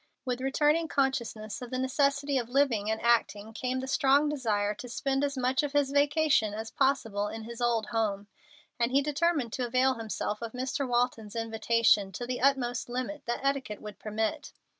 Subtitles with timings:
[0.25, 4.89] With returning consciousness of the necessity of living and acting came the strong desire to
[4.89, 8.25] spend as much of his vacation as possible in his old home,
[8.79, 10.87] and he determined to avail himself of Mr.
[10.87, 14.53] Walton's invitation to the utmost limit that etiquette would permit.